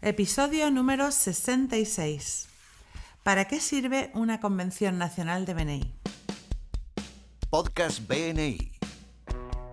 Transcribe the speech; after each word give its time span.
Episodio 0.00 0.70
número 0.70 1.10
66. 1.10 2.46
¿Para 3.24 3.46
qué 3.48 3.58
sirve 3.58 4.12
una 4.14 4.38
convención 4.38 4.96
nacional 4.96 5.44
de 5.44 5.54
BNI? 5.54 5.94
Podcast 7.50 8.06
BNI. 8.06 8.78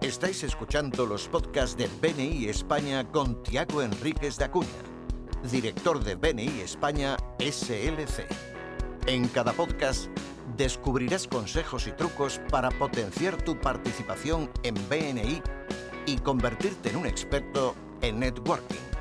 Estáis 0.02 0.42
escuchando 0.42 1.06
los 1.06 1.28
podcasts 1.28 1.78
de 1.78 1.88
BNI 2.02 2.46
España 2.48 3.04
con 3.12 3.44
Tiago 3.44 3.84
Enríquez 3.84 4.38
de 4.38 4.46
Acuña, 4.46 4.68
director 5.52 6.04
de 6.04 6.16
BNI 6.16 6.62
España 6.62 7.18
SLC. 7.38 8.26
En 9.06 9.28
cada 9.28 9.54
podcast 9.54 10.08
descubrirás 10.58 11.28
consejos 11.28 11.86
y 11.86 11.92
trucos 11.92 12.42
para 12.50 12.72
potenciar 12.72 13.40
tu 13.44 13.60
participación 13.62 14.50
en 14.64 14.74
BNI 14.90 15.44
y 16.08 16.18
convertirte 16.18 16.90
en 16.90 16.96
un 16.96 17.06
experto 17.06 17.76
en 18.02 18.22
networking. 18.22 18.95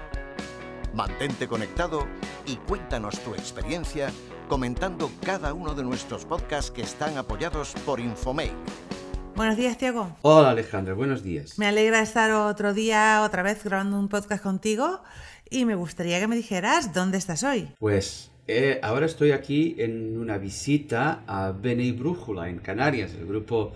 Mantente 0.94 1.48
conectado 1.48 2.06
y 2.46 2.54
cuéntanos 2.54 3.18
tu 3.24 3.34
experiencia 3.34 4.12
comentando 4.48 5.10
cada 5.24 5.52
uno 5.52 5.74
de 5.74 5.82
nuestros 5.82 6.24
podcasts 6.24 6.70
que 6.70 6.82
están 6.82 7.18
apoyados 7.18 7.74
por 7.84 7.98
Infomake. 7.98 8.54
Buenos 9.34 9.56
días, 9.56 9.76
Tiago. 9.76 10.16
Hola 10.22 10.50
Alejandra, 10.50 10.94
buenos 10.94 11.24
días. 11.24 11.58
Me 11.58 11.66
alegra 11.66 12.00
estar 12.00 12.30
otro 12.30 12.74
día 12.74 13.22
otra 13.26 13.42
vez 13.42 13.64
grabando 13.64 13.98
un 13.98 14.08
podcast 14.08 14.40
contigo 14.40 15.02
y 15.50 15.64
me 15.64 15.74
gustaría 15.74 16.20
que 16.20 16.28
me 16.28 16.36
dijeras 16.36 16.94
dónde 16.94 17.18
estás 17.18 17.42
hoy. 17.42 17.70
Pues 17.80 18.30
eh, 18.46 18.78
ahora 18.80 19.06
estoy 19.06 19.32
aquí 19.32 19.74
en 19.78 20.16
una 20.16 20.38
visita 20.38 21.24
a 21.26 21.50
BNI 21.50 21.90
Brújula 21.90 22.48
en 22.48 22.58
Canarias, 22.58 23.14
el 23.14 23.26
grupo 23.26 23.72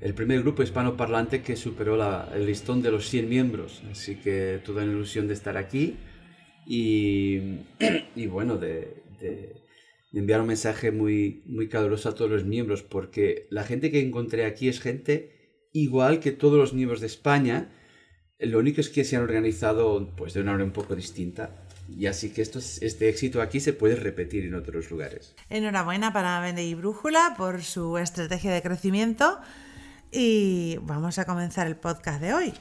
el 0.00 0.14
primer 0.14 0.40
grupo 0.40 0.62
hispanoparlante 0.62 1.42
que 1.42 1.56
superó 1.56 1.98
el 2.32 2.46
listón 2.46 2.80
de 2.80 2.92
los 2.92 3.08
100 3.08 3.28
miembros. 3.28 3.82
Así 3.90 4.14
que 4.14 4.62
toda 4.64 4.84
la 4.84 4.92
ilusión 4.92 5.26
de 5.26 5.34
estar 5.34 5.56
aquí 5.56 5.98
y, 6.70 7.62
y 8.14 8.26
bueno, 8.28 8.56
de, 8.56 9.02
enviar 10.12 10.40
un 10.40 10.46
mensaje 10.46 10.92
muy, 10.92 11.42
muy 11.46 11.68
caluroso 11.68 12.08
a 12.08 12.14
todos 12.14 12.30
los 12.30 12.44
miembros, 12.44 12.82
porque 12.84 13.48
la 13.50 13.64
gente 13.64 13.90
que 13.90 14.00
encontré 14.00 14.44
aquí 14.44 14.68
es 14.68 14.80
gente 14.80 15.66
igual 15.72 16.20
que 16.20 16.30
todos 16.30 16.58
los 16.58 16.72
miembros 16.72 17.00
de 17.00 17.08
España. 17.08 17.72
Lo 18.38 18.60
único 18.60 18.80
es 18.80 18.88
que 18.88 19.02
se 19.02 19.16
han 19.16 19.22
organizado 19.22 20.14
pues, 20.16 20.32
de 20.32 20.42
una 20.42 20.52
manera 20.52 20.66
un 20.66 20.72
poco 20.72 20.94
distinta. 20.94 21.66
Y 21.88 22.06
así 22.06 22.30
que 22.30 22.40
esto, 22.40 22.60
este 22.60 23.08
éxito 23.08 23.42
aquí 23.42 23.58
se 23.58 23.72
puede 23.72 23.96
repetir 23.96 24.44
en 24.44 24.54
otros 24.54 24.92
lugares. 24.92 25.34
Enhorabuena 25.48 26.12
para 26.12 26.40
BNI 26.40 26.76
Brújula 26.76 27.34
por 27.36 27.62
su 27.62 27.98
estrategia 27.98 28.52
de 28.52 28.62
crecimiento 28.62 29.40
y 30.12 30.78
vamos 30.82 31.18
a 31.18 31.24
comenzar 31.24 31.66
el 31.66 31.74
podcast 31.74 32.20
de 32.20 32.32
hoy. 32.32 32.52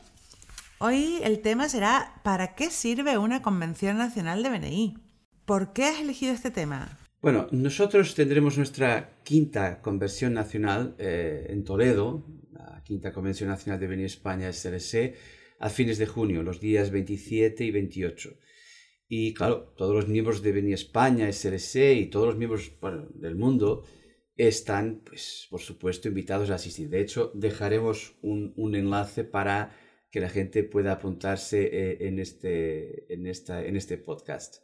Hoy 0.82 1.20
el 1.26 1.42
tema 1.42 1.68
será 1.68 2.22
¿para 2.24 2.56
qué 2.56 2.70
sirve 2.70 3.18
una 3.18 3.42
convención 3.42 3.98
nacional 3.98 4.42
de 4.42 4.50
BNI? 4.50 4.98
¿Por 5.44 5.74
qué 5.74 5.84
has 5.84 6.00
elegido 6.00 6.32
este 6.32 6.52
tema? 6.52 6.98
Bueno, 7.22 7.48
nosotros 7.52 8.16
tendremos 8.16 8.56
nuestra 8.56 9.20
quinta 9.26 9.82
convención 9.82 10.34
nacional 10.34 10.96
eh, 10.98 11.48
en 11.50 11.66
Toledo, 11.66 12.26
la 12.54 12.82
quinta 12.86 13.12
convención 13.12 13.50
nacional 13.50 13.78
de 13.78 13.88
BNI 13.88 14.06
España 14.06 14.54
SLC, 14.54 15.16
a 15.60 15.68
fines 15.68 15.98
de 15.98 16.08
junio, 16.08 16.44
los 16.44 16.62
días 16.62 16.92
27 16.92 17.66
y 17.66 17.72
28. 17.72 18.40
Y 19.10 19.34
claro, 19.34 19.74
todos 19.76 19.94
los 19.94 20.08
miembros 20.08 20.42
de 20.42 20.54
BNI 20.54 20.72
España, 20.72 21.30
SLC 21.30 21.98
y 21.98 22.06
todos 22.06 22.28
los 22.28 22.38
miembros 22.38 22.72
del 23.16 23.36
mundo 23.36 23.84
están, 24.38 25.02
pues, 25.06 25.46
por 25.50 25.60
supuesto, 25.60 26.08
invitados 26.08 26.50
a 26.52 26.56
asistir. 26.56 26.88
De 26.88 27.02
hecho, 27.02 27.34
dejaremos 27.36 28.16
un, 28.22 28.54
un 28.56 28.76
enlace 28.76 29.26
para 29.26 29.76
que 30.12 30.20
la 30.20 30.30
gente 30.30 30.64
pueda 30.64 30.94
apuntarse 30.94 31.70
eh, 31.72 31.98
en, 32.08 32.20
este, 32.20 33.14
en, 33.14 33.28
esta, 33.28 33.66
en 33.66 33.76
este 33.76 33.98
podcast. 33.98 34.58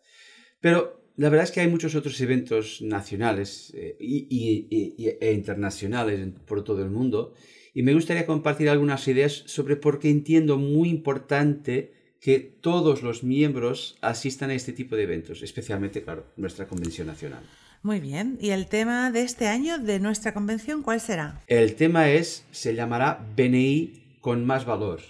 Pero 0.59 1.05
la 1.17 1.29
verdad 1.29 1.45
es 1.45 1.51
que 1.51 1.61
hay 1.61 1.67
muchos 1.67 1.95
otros 1.95 2.19
eventos 2.21 2.81
nacionales 2.81 3.71
eh, 3.75 3.95
y, 3.99 4.27
y, 4.69 5.17
e 5.21 5.33
internacionales 5.33 6.27
por 6.45 6.63
todo 6.63 6.83
el 6.83 6.89
mundo 6.89 7.33
y 7.73 7.83
me 7.83 7.93
gustaría 7.93 8.25
compartir 8.25 8.69
algunas 8.69 9.07
ideas 9.07 9.43
sobre 9.45 9.75
por 9.75 9.99
qué 9.99 10.09
entiendo 10.09 10.57
muy 10.57 10.89
importante 10.89 11.93
que 12.21 12.39
todos 12.39 13.03
los 13.03 13.23
miembros 13.23 13.97
asistan 14.01 14.49
a 14.49 14.55
este 14.55 14.73
tipo 14.73 14.95
de 14.95 15.03
eventos, 15.03 15.43
especialmente, 15.43 16.01
claro, 16.01 16.25
nuestra 16.37 16.67
convención 16.67 17.05
nacional. 17.05 17.43
Muy 17.83 17.99
bien. 17.99 18.39
¿Y 18.41 18.49
el 18.49 18.65
tema 18.65 19.11
de 19.11 19.21
este 19.21 19.47
año 19.47 19.77
de 19.77 19.99
nuestra 19.99 20.33
convención 20.33 20.81
cuál 20.81 20.99
será? 20.99 21.41
El 21.45 21.75
tema 21.75 22.09
es, 22.09 22.45
se 22.49 22.73
llamará 22.73 23.23
BNI 23.35 24.17
con 24.21 24.43
más 24.43 24.65
valor. 24.65 25.01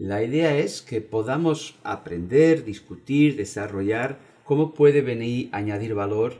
La 0.00 0.22
idea 0.22 0.56
es 0.56 0.80
que 0.80 1.00
podamos 1.00 1.74
aprender, 1.82 2.64
discutir, 2.64 3.34
desarrollar 3.34 4.20
cómo 4.44 4.72
puede 4.72 5.02
BNI 5.02 5.48
añadir 5.50 5.94
valor 5.94 6.34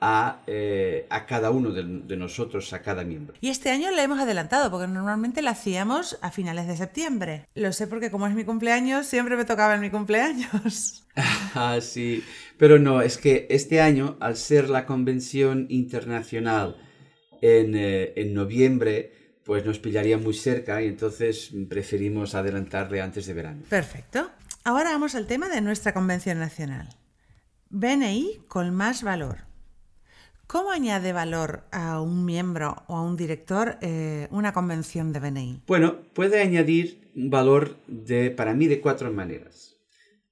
a, 0.00 0.40
eh, 0.46 1.06
a 1.10 1.26
cada 1.26 1.50
uno 1.50 1.72
de, 1.72 1.84
de, 1.84 2.16
nosotros, 2.16 2.72
a 2.72 2.80
cada 2.80 3.04
miembro. 3.04 3.36
Y 3.42 3.50
este 3.50 3.70
año 3.70 3.90
le 3.90 4.02
hemos 4.02 4.18
adelantado, 4.18 4.70
porque 4.70 4.88
normalmente 4.88 5.42
la 5.42 5.50
hacíamos 5.50 6.18
a 6.22 6.30
finales 6.30 6.66
de 6.66 6.76
septiembre. 6.78 7.46
Lo 7.54 7.72
sé 7.74 7.86
porque 7.86 8.10
como 8.10 8.26
es 8.26 8.34
mi 8.34 8.44
cumpleaños, 8.44 9.06
siempre 9.06 9.36
me 9.36 9.44
tocaba 9.44 9.74
en 9.74 9.82
mi 9.82 9.90
cumpleaños. 9.90 11.04
ah, 11.54 11.78
sí. 11.82 12.24
Pero 12.56 12.78
no, 12.78 13.02
es 13.02 13.18
que 13.18 13.46
este 13.50 13.82
año, 13.82 14.16
al 14.20 14.38
ser 14.38 14.70
la 14.70 14.86
convención 14.86 15.66
internacional 15.68 16.76
en, 17.42 17.76
eh, 17.76 18.14
en 18.16 18.32
noviembre, 18.32 19.21
pues 19.44 19.64
nos 19.64 19.78
pillaría 19.78 20.18
muy 20.18 20.34
cerca 20.34 20.82
y 20.82 20.86
entonces 20.86 21.50
preferimos 21.68 22.34
adelantarle 22.34 23.00
antes 23.00 23.26
de 23.26 23.34
verano. 23.34 23.62
Perfecto. 23.68 24.30
Ahora 24.64 24.90
vamos 24.90 25.14
al 25.14 25.26
tema 25.26 25.48
de 25.48 25.60
nuestra 25.60 25.92
convención 25.92 26.38
nacional. 26.38 26.88
BNI 27.70 28.42
con 28.48 28.74
más 28.74 29.02
valor. 29.02 29.38
¿Cómo 30.46 30.70
añade 30.70 31.12
valor 31.12 31.64
a 31.72 32.00
un 32.00 32.26
miembro 32.26 32.84
o 32.86 32.96
a 32.96 33.02
un 33.02 33.16
director 33.16 33.78
eh, 33.80 34.28
una 34.30 34.52
convención 34.52 35.12
de 35.12 35.20
BNI? 35.20 35.62
Bueno, 35.66 36.02
puede 36.12 36.42
añadir 36.42 37.10
valor 37.14 37.78
de, 37.86 38.30
para 38.30 38.52
mí 38.52 38.66
de 38.66 38.80
cuatro 38.80 39.10
maneras. 39.10 39.78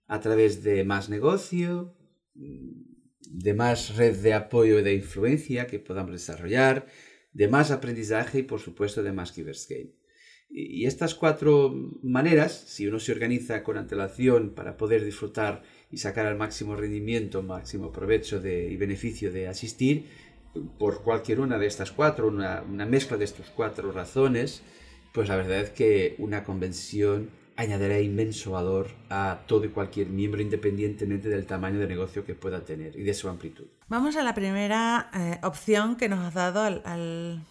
A 0.06 0.20
través 0.20 0.62
de 0.62 0.84
más 0.84 1.08
negocio, 1.08 1.94
de 2.34 3.54
más 3.54 3.96
red 3.96 4.16
de 4.16 4.34
apoyo 4.34 4.78
y 4.78 4.82
de 4.82 4.94
influencia 4.94 5.66
que 5.66 5.78
podamos 5.78 6.12
desarrollar, 6.12 6.86
de 7.32 7.48
más 7.48 7.70
aprendizaje 7.70 8.40
y 8.40 8.42
por 8.42 8.60
supuesto 8.60 9.02
de 9.02 9.12
más 9.12 9.32
Giverscape. 9.32 9.94
Y 10.52 10.86
estas 10.86 11.14
cuatro 11.14 11.72
maneras, 12.02 12.64
si 12.66 12.88
uno 12.88 12.98
se 12.98 13.12
organiza 13.12 13.62
con 13.62 13.78
antelación 13.78 14.50
para 14.50 14.76
poder 14.76 15.04
disfrutar 15.04 15.62
y 15.92 15.98
sacar 15.98 16.26
al 16.26 16.36
máximo 16.36 16.74
rendimiento, 16.74 17.42
máximo 17.42 17.92
provecho 17.92 18.40
de, 18.40 18.68
y 18.68 18.76
beneficio 18.76 19.30
de 19.30 19.46
asistir, 19.46 20.06
por 20.78 21.04
cualquier 21.04 21.38
una 21.38 21.56
de 21.56 21.66
estas 21.66 21.92
cuatro, 21.92 22.26
una, 22.26 22.62
una 22.62 22.84
mezcla 22.84 23.16
de 23.16 23.26
estas 23.26 23.48
cuatro 23.50 23.92
razones, 23.92 24.62
pues 25.12 25.28
la 25.28 25.36
verdad 25.36 25.60
es 25.60 25.70
que 25.70 26.16
una 26.18 26.42
convención 26.42 27.30
añadirá 27.56 28.00
inmenso 28.00 28.52
valor 28.52 28.88
a 29.08 29.42
todo 29.46 29.64
y 29.64 29.68
cualquier 29.68 30.08
miembro 30.08 30.40
independientemente 30.40 31.28
del 31.28 31.46
tamaño 31.46 31.78
de 31.78 31.86
negocio 31.86 32.24
que 32.24 32.34
pueda 32.34 32.64
tener 32.64 32.96
y 32.96 33.02
de 33.02 33.14
su 33.14 33.28
amplitud. 33.28 33.66
Vamos 33.88 34.16
a 34.16 34.22
la 34.22 34.34
primera 34.34 35.10
eh, 35.14 35.38
opción 35.42 35.96
que 35.96 36.08
nos 36.08 36.24
has 36.24 36.34
dado, 36.34 36.62
al, 36.62 36.82
al, 36.84 37.44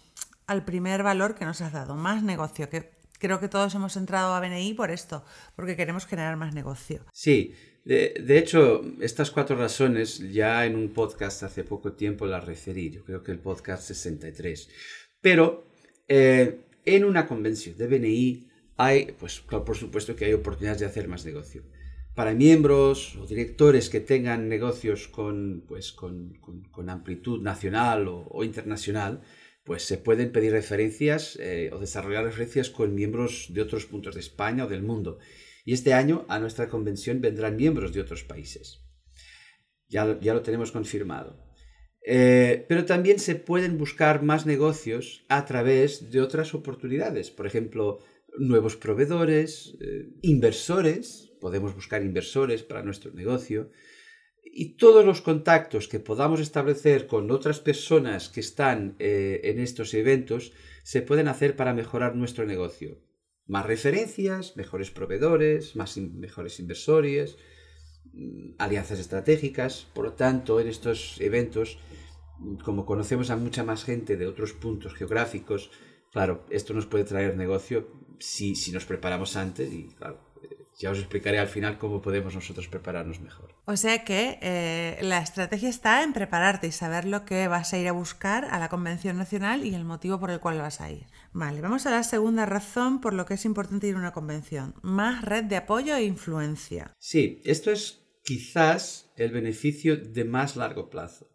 al, 0.47 0.65
primer 0.65 1.03
valor 1.03 1.35
que 1.35 1.45
nos 1.45 1.61
has 1.61 1.73
dado, 1.73 1.95
más 1.95 2.23
negocio, 2.23 2.69
que 2.69 2.91
creo 3.19 3.39
que 3.39 3.49
todos 3.49 3.75
hemos 3.75 3.95
entrado 3.97 4.33
a 4.33 4.39
BNI 4.39 4.73
por 4.73 4.91
esto, 4.91 5.23
porque 5.55 5.75
queremos 5.75 6.05
generar 6.05 6.37
más 6.37 6.53
negocio. 6.53 7.05
Sí, 7.13 7.53
de, 7.85 8.21
de 8.25 8.37
hecho, 8.37 8.81
estas 9.01 9.31
cuatro 9.31 9.55
razones 9.55 10.19
ya 10.31 10.65
en 10.65 10.75
un 10.75 10.89
podcast 10.89 11.43
hace 11.43 11.63
poco 11.63 11.93
tiempo 11.93 12.25
las 12.25 12.45
referí, 12.45 12.89
yo 12.89 13.03
creo 13.03 13.23
que 13.23 13.31
el 13.31 13.39
podcast 13.39 13.83
63, 13.83 14.69
pero 15.21 15.67
eh, 16.07 16.61
en 16.85 17.05
una 17.05 17.27
convención 17.27 17.77
de 17.77 17.87
BNI 17.87 18.48
hay, 18.79 19.11
pues 19.19 19.41
por 19.41 19.75
supuesto 19.75 20.15
que 20.15 20.23
hay 20.23 20.33
oportunidades 20.33 20.79
de 20.79 20.85
hacer 20.85 21.09
más 21.09 21.25
negocio. 21.25 21.63
Para 22.15 22.33
miembros 22.33 23.17
o 23.17 23.27
directores 23.27 23.89
que 23.89 23.99
tengan 23.99 24.47
negocios 24.47 25.09
con, 25.09 25.65
pues, 25.67 25.91
con, 25.91 26.35
con, 26.39 26.63
con 26.63 26.89
amplitud 26.89 27.41
nacional 27.41 28.07
o, 28.07 28.25
o, 28.29 28.43
internacional, 28.45 29.21
pues 29.65 29.83
se 29.83 29.97
pueden 29.97 30.31
pedir 30.31 30.53
referencias 30.53 31.37
eh, 31.41 31.71
o 31.73 31.79
desarrollar 31.79 32.23
referencias 32.23 32.69
con 32.69 32.95
miembros 32.95 33.47
de 33.49 33.61
otros 33.61 33.85
puntos 33.85 34.15
de 34.15 34.21
España 34.21 34.63
o 34.63 34.69
del 34.69 34.81
mundo. 34.81 35.19
Y 35.65 35.73
este 35.73 35.93
año 35.93 36.25
a 36.29 36.39
nuestra 36.39 36.69
convención 36.69 37.19
vendrán 37.19 37.57
miembros 37.57 37.91
de 37.91 37.99
otros 37.99 38.23
países. 38.23 38.79
Ya, 39.89 40.17
ya 40.21 40.33
lo 40.33 40.41
tenemos 40.41 40.71
confirmado. 40.71 41.37
Eh, 42.05 42.65
pero 42.69 42.85
también 42.85 43.19
se 43.19 43.35
pueden 43.35 43.77
buscar 43.77 44.23
más 44.23 44.45
negocios 44.45 45.25
a 45.27 45.43
través 45.45 46.11
de 46.11 46.21
otras 46.21 46.53
oportunidades. 46.53 47.29
Por 47.29 47.45
ejemplo, 47.45 47.99
nuevos 48.37 48.75
proveedores, 48.75 49.77
eh, 49.81 50.09
inversores, 50.21 51.31
podemos 51.39 51.73
buscar 51.75 52.03
inversores 52.03 52.63
para 52.63 52.83
nuestro 52.83 53.11
negocio 53.13 53.71
y 54.43 54.77
todos 54.77 55.05
los 55.05 55.21
contactos 55.21 55.87
que 55.87 55.99
podamos 55.99 56.39
establecer 56.39 57.07
con 57.07 57.31
otras 57.31 57.59
personas 57.59 58.29
que 58.29 58.39
están 58.39 58.95
eh, 58.99 59.41
en 59.43 59.59
estos 59.59 59.93
eventos 59.93 60.53
se 60.83 61.01
pueden 61.01 61.27
hacer 61.27 61.55
para 61.55 61.73
mejorar 61.73 62.15
nuestro 62.15 62.45
negocio. 62.45 62.99
Más 63.45 63.65
referencias, 63.65 64.55
mejores 64.57 64.91
proveedores, 64.91 65.75
más 65.75 65.97
mejores 65.97 66.59
inversores 66.59 67.37
mm, 68.13 68.55
alianzas 68.57 68.99
estratégicas. 68.99 69.87
Por 69.93 70.05
lo 70.05 70.13
tanto, 70.13 70.59
en 70.59 70.67
estos 70.67 71.19
eventos, 71.21 71.77
como 72.63 72.85
conocemos 72.85 73.29
a 73.29 73.37
mucha 73.37 73.63
más 73.63 73.83
gente 73.83 74.17
de 74.17 74.27
otros 74.27 74.53
puntos 74.53 74.93
geográficos, 74.93 75.71
claro, 76.11 76.45
esto 76.49 76.73
nos 76.73 76.85
puede 76.85 77.03
traer 77.03 77.35
negocio 77.35 77.87
si, 78.19 78.55
si 78.55 78.71
nos 78.71 78.85
preparamos 78.85 79.35
antes 79.35 79.71
y, 79.73 79.87
claro, 79.89 80.19
ya 80.79 80.91
os 80.91 80.97
explicaré 80.97 81.39
al 81.39 81.47
final 81.47 81.77
cómo 81.77 82.01
podemos 82.01 82.33
nosotros 82.33 82.69
prepararnos 82.69 83.19
mejor. 83.19 83.53
O 83.65 83.75
sea 83.75 84.05
que 84.05 84.39
eh, 84.41 84.97
la 85.01 85.19
estrategia 85.19 85.67
está 85.67 86.03
en 86.03 86.13
prepararte 86.13 86.67
y 86.67 86.71
saber 86.71 87.03
lo 87.03 87.25
que 87.25 87.49
vas 87.49 87.73
a 87.73 87.77
ir 87.77 87.89
a 87.89 87.91
buscar 87.91 88.45
a 88.45 88.59
la 88.59 88.69
Convención 88.69 89.17
Nacional 89.17 89.65
y 89.65 89.75
el 89.75 89.83
motivo 89.83 90.21
por 90.21 90.31
el 90.31 90.39
cual 90.39 90.57
vas 90.59 90.79
a 90.79 90.89
ir. 90.89 91.05
Vale, 91.33 91.59
vamos 91.59 91.85
a 91.85 91.91
la 91.91 92.03
segunda 92.03 92.45
razón 92.45 93.01
por 93.01 93.13
lo 93.13 93.25
que 93.25 93.33
es 93.33 93.43
importante 93.43 93.87
ir 93.87 93.95
a 93.95 93.99
una 93.99 94.13
convención. 94.13 94.73
Más 94.81 95.21
red 95.21 95.43
de 95.43 95.57
apoyo 95.57 95.95
e 95.95 96.05
influencia. 96.05 96.95
Sí, 96.97 97.41
esto 97.43 97.71
es 97.71 98.05
quizás 98.23 99.11
el 99.17 99.31
beneficio 99.31 99.97
de 99.97 100.23
más 100.23 100.55
largo 100.55 100.89
plazo. 100.89 101.28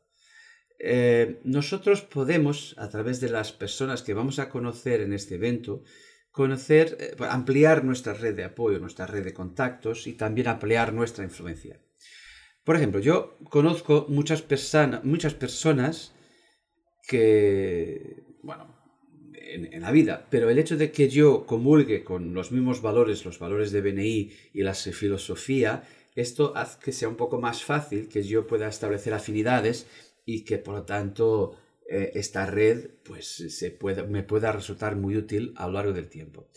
Eh, 0.79 1.41
nosotros 1.45 2.03
podemos, 2.03 2.75
a 2.79 2.89
través 2.89 3.21
de 3.21 3.31
las 3.31 3.53
personas 3.53 4.03
que 4.03 4.15
vamos 4.15 4.39
a 4.39 4.49
conocer 4.49 5.01
en 5.01 5.13
este 5.13 5.37
evento, 5.37 5.83
conocer, 6.31 6.97
eh, 7.01 7.17
ampliar 7.29 7.85
nuestra 7.85 8.13
red 8.15 8.35
de 8.35 8.45
apoyo, 8.45 8.79
nuestra 8.79 9.07
red 9.07 9.25
de 9.25 9.33
contactos 9.33 10.07
y 10.07 10.15
también 10.15 10.49
ampliar 10.49 10.93
nuestra 10.93 11.25
influencia. 11.25 11.81
Por 12.65 12.77
ejemplo, 12.77 13.01
yo 13.01 13.39
conozco 13.51 14.07
muchas, 14.09 14.45
muchas 15.05 15.35
personas 15.35 16.15
que, 17.07 18.25
bueno, 18.43 18.75
en, 19.35 19.73
en, 19.73 19.83
la 19.83 19.93
vida, 19.93 20.27
pero 20.31 20.49
el 20.49 20.59
hecho 20.59 20.77
de 20.77 20.91
que 20.91 21.09
yo 21.09 21.45
comulgue 21.45 22.03
con 22.03 22.33
los 22.33 22.51
mismos 22.51 22.81
valores, 22.81 23.25
los 23.25 23.39
valores 23.39 23.71
de 23.71 23.83
BNI 23.83 24.33
y 24.55 24.63
la 24.63 24.75
filosofía, 24.75 25.85
esto 26.17 26.57
hace 26.57 26.79
que 26.83 26.93
sea 26.93 27.09
un 27.09 27.17
poco 27.17 27.41
más 27.41 27.63
fácil 27.63 28.09
que 28.09 28.23
yo 28.23 28.47
pueda 28.47 28.69
establecer 28.69 29.13
afinidades 29.15 29.87
y 30.25 30.45
que 30.45 30.59
por 30.59 30.75
lo 30.75 30.85
tanto 30.85 31.57
eh, 31.89 32.13
esta 32.15 32.47
red 32.47 32.91
pues 33.05 33.45
se 33.49 33.79
me 34.09 34.23
pueda 34.23 34.53
resultar 34.53 34.97
muy 34.97 35.17
útil 35.17 35.53
a 35.57 35.67
lo 35.67 35.75
largo 35.75 35.93
del 35.93 36.09
tiempo. 36.09 36.49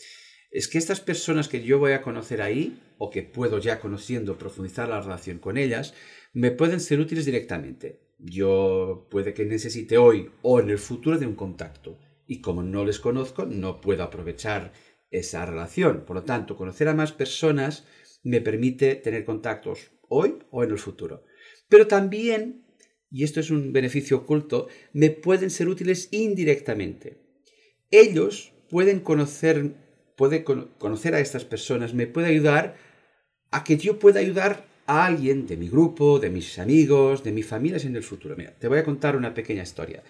Es 0.50 0.68
que 0.68 0.78
estas 0.78 1.00
personas 1.00 1.48
que 1.48 1.62
yo 1.62 1.78
voy 1.78 1.92
a 1.92 2.00
conocer 2.00 2.40
ahí, 2.40 2.80
o 2.96 3.10
que 3.10 3.22
puedo 3.22 3.58
ya 3.58 3.80
conociendo 3.80 4.38
profundizar 4.38 4.88
la 4.88 5.00
relación 5.00 5.38
con 5.38 5.58
ellas, 5.58 5.94
me 6.32 6.50
pueden 6.50 6.80
ser 6.80 7.00
útiles 7.00 7.26
directamente. 7.26 8.00
Yo 8.18 9.06
puede 9.10 9.34
que 9.34 9.44
necesite 9.44 9.98
hoy 9.98 10.30
o 10.42 10.58
en 10.58 10.70
el 10.70 10.78
futuro 10.78 11.18
de 11.18 11.26
un 11.26 11.34
contacto. 11.34 11.98
Y 12.26 12.40
como 12.40 12.62
no 12.62 12.84
les 12.84 12.98
conozco, 12.98 13.46
no 13.46 13.80
puedo 13.80 14.02
aprovechar 14.02 14.72
esa 15.10 15.46
relación. 15.46 16.04
Por 16.04 16.16
lo 16.16 16.24
tanto, 16.24 16.56
conocer 16.56 16.88
a 16.88 16.94
más 16.94 17.12
personas 17.12 17.86
me 18.24 18.40
permite 18.40 18.96
tener 18.96 19.24
contactos 19.24 19.90
hoy 20.08 20.38
o 20.50 20.64
en 20.64 20.70
el 20.70 20.78
futuro. 20.78 21.24
Pero 21.68 21.86
también 21.86 22.64
y 23.10 23.24
esto 23.24 23.40
es 23.40 23.50
un 23.50 23.72
beneficio 23.72 24.18
oculto, 24.18 24.68
me 24.92 25.10
pueden 25.10 25.50
ser 25.50 25.68
útiles 25.68 26.08
indirectamente. 26.10 27.18
Ellos 27.90 28.52
pueden 28.68 29.00
conocer, 29.00 29.74
puede 30.16 30.44
conocer 30.44 31.14
a 31.14 31.20
estas 31.20 31.44
personas, 31.44 31.94
me 31.94 32.06
puede 32.06 32.28
ayudar 32.28 32.76
a 33.50 33.64
que 33.64 33.76
yo 33.76 33.98
pueda 33.98 34.20
ayudar 34.20 34.66
a 34.86 35.06
alguien 35.06 35.46
de 35.46 35.56
mi 35.56 35.68
grupo, 35.68 36.18
de 36.18 36.30
mis 36.30 36.58
amigos, 36.58 37.24
de 37.24 37.32
mi 37.32 37.42
familia 37.42 37.78
en 37.82 37.96
el 37.96 38.02
futuro. 38.02 38.36
Mira, 38.36 38.54
te 38.58 38.68
voy 38.68 38.78
a 38.78 38.84
contar 38.84 39.16
una 39.16 39.34
pequeña 39.34 39.62
historia. 39.62 40.02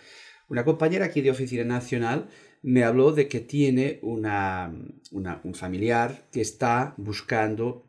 Una 0.48 0.64
compañera 0.64 1.06
aquí 1.06 1.20
de 1.20 1.30
Oficina 1.30 1.64
Nacional 1.64 2.28
me 2.62 2.82
habló 2.82 3.12
de 3.12 3.28
que 3.28 3.40
tiene 3.40 4.00
una, 4.02 4.72
un 5.12 5.54
familiar 5.54 6.28
que 6.32 6.40
está 6.40 6.94
buscando, 6.96 7.86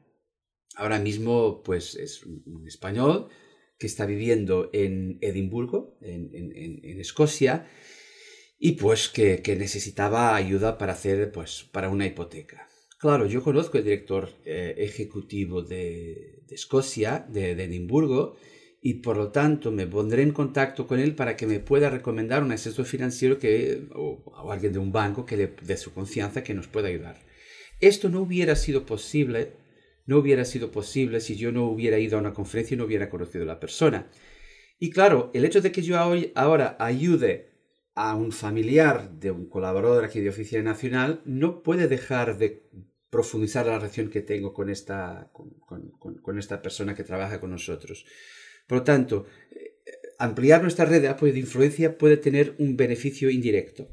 ahora 0.76 1.00
mismo 1.00 1.64
pues 1.64 1.96
es 1.96 2.24
un 2.24 2.68
español, 2.68 3.30
que 3.80 3.88
está 3.88 4.06
viviendo 4.06 4.70
en 4.74 5.18
Edimburgo, 5.22 5.98
en, 6.02 7.00
Escocia, 7.00 7.66
y 8.60 8.74
pues 8.74 9.08
que, 9.08 9.42
necesitaba 9.58 10.36
ayuda 10.36 10.78
para 10.78 10.92
hacer, 10.94 11.32
pues, 11.32 11.66
para 11.72 11.90
una 11.90 12.06
hipoteca. 12.06 12.68
Claro, 13.00 13.26
yo 13.26 13.42
conozco 13.42 13.78
el 13.78 13.86
director 13.86 14.34
eh, 14.44 14.76
ejecutivo 14.78 15.62
de, 15.62 16.44
Escocia, 16.50 17.26
de, 17.30 17.52
Edimburgo, 17.52 18.36
y 18.82 18.96
por 18.96 19.16
lo 19.16 19.32
tanto 19.32 19.72
me 19.72 19.88
pondré 19.88 20.24
en 20.24 20.32
contacto 20.32 20.86
con 20.86 21.00
él 21.00 21.16
para 21.16 21.38
que 21.38 21.48
me 21.48 21.60
pueda 21.60 21.90
recomendar 21.90 22.44
un 22.44 22.52
asesor 22.52 22.86
financiero 22.86 23.40
que, 23.40 23.88
o, 23.96 24.24
o 24.26 24.52
alguien 24.52 24.74
de 24.74 24.80
un 24.80 24.92
banco 24.92 25.26
que 25.26 25.38
le 25.38 25.54
dé 25.62 25.78
su 25.78 25.94
confianza 25.94 26.44
que 26.44 26.54
nos 26.54 26.68
pueda 26.68 26.90
ayudar. 26.90 27.18
Esto 27.80 28.10
no 28.10 28.22
hubiera 28.22 28.58
sido 28.58 28.86
posible 28.86 29.54
no 30.10 30.18
hubiera 30.18 30.44
sido 30.44 30.72
posible 30.72 31.22
si 31.22 31.36
yo 31.36 31.52
no 31.52 31.66
hubiera 31.68 32.00
ido 32.00 32.18
a 32.18 32.20
una 32.20 32.34
conferencia 32.34 32.74
y 32.74 32.78
no 32.80 32.86
hubiera 32.86 33.12
conocido 33.12 33.44
a 33.44 33.48
la 33.48 33.60
persona. 33.60 34.08
Y 34.80 34.90
claro, 34.90 35.30
el 35.36 35.46
hecho 35.46 35.62
de 35.62 35.72
que 35.72 35.84
yo 35.84 36.00
ahora 36.34 36.76
ayude 36.80 37.52
a 37.94 38.16
un 38.16 38.32
familiar 38.32 39.12
de 39.12 39.30
un 39.30 39.48
colaborador 39.48 40.04
aquí 40.04 40.20
de 40.20 40.30
Oficina 40.30 40.64
Nacional 40.64 41.22
no 41.26 41.62
puede 41.62 41.88
dejar 41.88 42.40
de 42.40 42.64
profundizar 43.12 43.68
la 43.68 43.78
relación 43.78 44.10
que 44.10 44.22
tengo 44.22 44.52
con 44.52 44.72
esta, 44.72 45.32
con, 45.32 46.40
esta 46.40 46.60
persona 46.64 46.96
que 46.96 47.04
trabaja 47.04 47.40
con 47.40 47.52
nosotros. 47.52 48.04
Por 48.66 48.80
lo 48.80 48.84
tanto, 48.84 49.28
eh, 49.52 49.76
ampliar 50.18 50.64
nuestra 50.64 50.86
red 50.86 51.04
de 51.04 51.10
apoyo 51.10 51.34
de 51.34 51.40
influencia 51.40 52.00
puede 52.00 52.18
tener 52.18 52.56
un 52.58 52.76
beneficio 52.76 53.30
indirecto. 53.30 53.88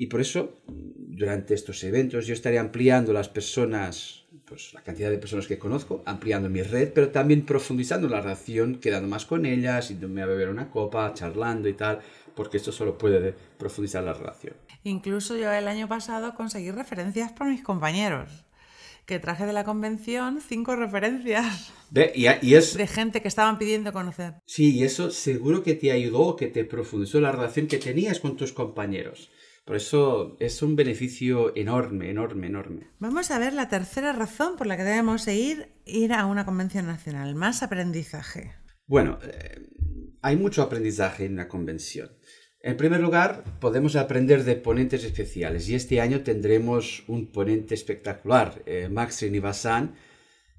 Y 0.00 0.06
por 0.06 0.20
eso, 0.20 0.60
durante 0.68 1.54
estos 1.54 1.82
eventos, 1.82 2.24
yo 2.28 2.32
estaré 2.32 2.60
ampliando 2.60 3.12
las 3.12 3.28
personas, 3.28 4.26
pues 4.44 4.72
la 4.72 4.80
cantidad 4.80 5.10
de 5.10 5.18
personas 5.18 5.48
que 5.48 5.58
conozco, 5.58 6.04
ampliando 6.06 6.48
mi 6.48 6.62
red, 6.62 6.92
pero 6.94 7.08
también 7.08 7.44
profundizando 7.44 8.08
la 8.08 8.20
relación, 8.20 8.76
quedando 8.76 9.08
más 9.08 9.26
con 9.26 9.44
ellas, 9.44 9.88
yéndome 9.88 10.22
a 10.22 10.26
beber 10.26 10.50
una 10.50 10.70
copa, 10.70 11.12
charlando 11.14 11.68
y 11.68 11.74
tal, 11.74 11.98
porque 12.36 12.58
esto 12.58 12.70
solo 12.70 12.96
puede 12.96 13.34
profundizar 13.58 14.04
la 14.04 14.12
relación. 14.14 14.54
Incluso 14.84 15.36
yo 15.36 15.50
el 15.50 15.66
año 15.66 15.88
pasado 15.88 16.32
conseguí 16.36 16.70
referencias 16.70 17.32
por 17.32 17.48
mis 17.48 17.64
compañeros 17.64 18.44
que 19.04 19.18
traje 19.18 19.46
de 19.46 19.54
la 19.54 19.64
convención 19.64 20.38
cinco 20.46 20.76
referencias 20.76 21.72
y, 22.14 22.54
es, 22.54 22.76
de 22.76 22.86
gente 22.86 23.22
que 23.22 23.28
estaban 23.28 23.58
pidiendo 23.58 23.92
conocer. 23.92 24.34
Sí, 24.44 24.76
y 24.76 24.84
eso 24.84 25.10
seguro 25.10 25.62
que 25.62 25.74
te 25.74 25.90
ayudó, 25.90 26.36
que 26.36 26.46
te 26.46 26.64
profundizó 26.64 27.18
la 27.18 27.32
relación 27.32 27.66
que 27.66 27.78
tenías 27.78 28.20
con 28.20 28.36
tus 28.36 28.52
compañeros. 28.52 29.30
Por 29.68 29.76
eso 29.76 30.34
es 30.40 30.62
un 30.62 30.76
beneficio 30.76 31.54
enorme, 31.54 32.08
enorme, 32.08 32.46
enorme. 32.46 32.86
Vamos 33.00 33.30
a 33.30 33.38
ver 33.38 33.52
la 33.52 33.68
tercera 33.68 34.14
razón 34.14 34.56
por 34.56 34.66
la 34.66 34.78
que 34.78 34.82
debemos 34.82 35.28
ir, 35.28 35.68
ir 35.84 36.14
a 36.14 36.24
una 36.24 36.46
convención 36.46 36.86
nacional, 36.86 37.34
más 37.34 37.62
aprendizaje. 37.62 38.54
Bueno, 38.86 39.18
eh, 39.22 39.68
hay 40.22 40.36
mucho 40.36 40.62
aprendizaje 40.62 41.26
en 41.26 41.34
una 41.34 41.48
convención. 41.48 42.08
En 42.62 42.78
primer 42.78 43.00
lugar, 43.00 43.44
podemos 43.60 43.94
aprender 43.94 44.44
de 44.44 44.56
ponentes 44.56 45.04
especiales 45.04 45.68
y 45.68 45.74
este 45.74 46.00
año 46.00 46.22
tendremos 46.22 47.04
un 47.06 47.30
ponente 47.30 47.74
espectacular, 47.74 48.62
eh, 48.64 48.88
Max 48.90 49.16
Srinivasan, 49.16 49.96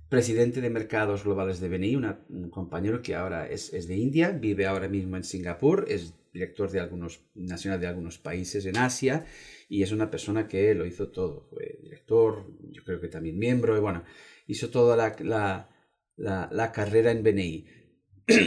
presidente 0.07 0.61
de 0.61 0.69
mercados 0.69 1.23
globales 1.23 1.59
de 1.59 1.69
BNI, 1.69 1.95
un 1.95 2.49
compañero 2.51 3.01
que 3.01 3.15
ahora 3.15 3.47
es, 3.47 3.73
es, 3.73 3.87
de 3.87 3.97
India, 3.97 4.29
vive 4.29 4.67
ahora 4.67 4.87
mismo 4.87 5.17
en 5.17 5.23
Singapur, 5.23 5.85
es 5.87 6.13
director 6.33 6.69
de 6.71 6.79
algunos, 6.79 7.21
nacional 7.35 7.79
de 7.79 7.87
algunos 7.87 8.17
países 8.17 8.65
en 8.65 8.77
Asia 8.77 9.25
y 9.67 9.83
es 9.83 9.91
una 9.91 10.09
persona 10.09 10.47
que 10.47 10.73
lo 10.73 10.85
hizo 10.85 11.09
todo. 11.09 11.47
Fue 11.49 11.79
director, 11.81 12.45
yo 12.71 12.83
creo 12.83 12.99
que 12.99 13.07
también 13.07 13.37
miembro, 13.37 13.77
y 13.77 13.79
bueno, 13.79 14.03
hizo 14.47 14.69
toda 14.69 14.95
la, 14.97 15.69
la, 16.17 16.71
carrera 16.71 17.11
en 17.11 17.23
BNI. 17.23 17.67